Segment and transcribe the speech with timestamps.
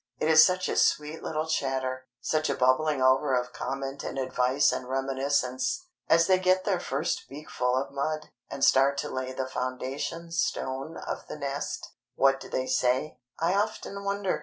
[0.17, 4.71] It is such a sweet little chatter, such a bubbling over of comment and advice
[4.71, 9.45] and reminiscence, as they get their first beakful of mud, and start to lay the
[9.45, 11.91] foundation stone of the nest.
[12.15, 13.19] What do they say?
[13.39, 14.39] I often wonder.